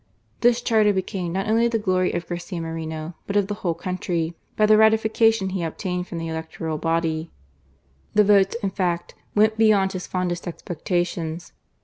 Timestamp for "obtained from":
5.63-6.17